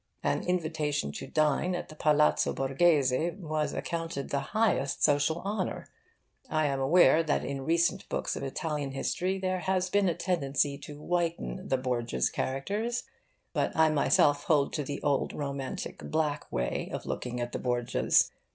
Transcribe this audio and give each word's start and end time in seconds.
An 0.23 0.41
invitation 0.41 1.11
to 1.11 1.27
dine 1.27 1.75
at 1.75 1.89
the 1.89 1.95
Palazzo 1.95 2.53
Borghese 2.53 3.35
was 3.37 3.71
accounted 3.71 4.31
the 4.31 4.39
highest 4.57 5.03
social 5.03 5.43
honour. 5.45 5.85
I 6.49 6.65
am 6.65 6.79
aware 6.79 7.21
that 7.21 7.45
in 7.45 7.61
recent 7.61 8.09
books 8.09 8.35
of 8.35 8.41
Italian 8.41 8.93
history 8.93 9.37
there 9.37 9.59
has 9.59 9.91
been 9.91 10.09
a 10.09 10.15
tendency 10.15 10.79
to 10.79 10.99
whiten 10.99 11.67
the 11.67 11.77
Borgias' 11.77 12.31
characters. 12.31 13.03
But 13.53 13.75
I 13.77 13.89
myself 13.89 14.45
hold 14.45 14.73
to 14.73 14.83
the 14.83 14.99
old 15.03 15.33
romantic 15.33 15.99
black 15.99 16.51
way 16.51 16.89
of 16.91 17.05
looking 17.05 17.39
at 17.39 17.51
the 17.51 17.59
Borgias. 17.59 18.31